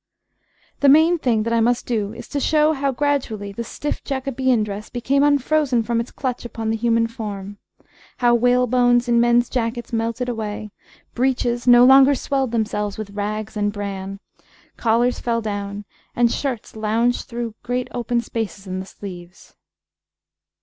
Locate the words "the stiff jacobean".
3.51-4.63